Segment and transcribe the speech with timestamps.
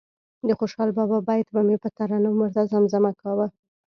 [0.47, 3.47] د خوشال بابا بیت به مې په ترنم ورته زمزمه کاوه.